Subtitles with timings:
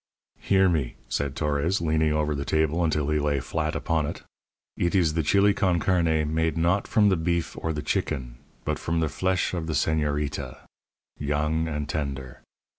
[0.39, 4.23] "Hear me," said Torres, leaning over the table until he lay flat upon it;
[4.75, 8.79] "eet is the chili con carne made not from the beef or the chicken, but
[8.79, 10.61] from the flesh of the señorita
[11.19, 12.41] young and tender.